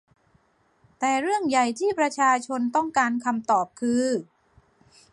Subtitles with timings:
[0.99, 4.05] แต่เรื่องใหญ่ที่ประชาชนต้องการคำตอบ คือ